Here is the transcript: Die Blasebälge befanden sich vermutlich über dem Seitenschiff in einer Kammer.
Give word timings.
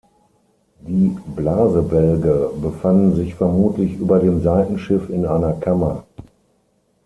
Die 0.79 1.09
Blasebälge 1.35 2.49
befanden 2.59 3.13
sich 3.15 3.35
vermutlich 3.35 3.97
über 3.99 4.17
dem 4.17 4.41
Seitenschiff 4.41 5.07
in 5.11 5.27
einer 5.27 5.53
Kammer. 5.53 6.03